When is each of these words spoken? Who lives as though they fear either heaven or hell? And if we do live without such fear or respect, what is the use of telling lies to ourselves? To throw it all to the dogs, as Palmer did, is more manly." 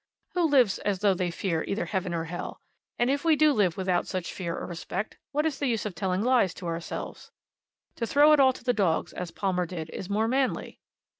Who 0.31 0.45
lives 0.49 0.79
as 0.79 0.97
though 0.97 1.13
they 1.13 1.29
fear 1.29 1.63
either 1.67 1.85
heaven 1.85 2.11
or 2.11 2.23
hell? 2.23 2.59
And 2.97 3.11
if 3.11 3.23
we 3.23 3.35
do 3.35 3.53
live 3.53 3.77
without 3.77 4.07
such 4.07 4.33
fear 4.33 4.57
or 4.57 4.65
respect, 4.65 5.19
what 5.31 5.45
is 5.45 5.59
the 5.59 5.67
use 5.67 5.85
of 5.85 5.93
telling 5.93 6.23
lies 6.23 6.55
to 6.55 6.65
ourselves? 6.65 7.29
To 7.97 8.07
throw 8.07 8.31
it 8.33 8.39
all 8.39 8.51
to 8.53 8.63
the 8.63 8.73
dogs, 8.73 9.13
as 9.13 9.29
Palmer 9.29 9.67
did, 9.67 9.91
is 9.91 10.09
more 10.09 10.27
manly." 10.27 10.79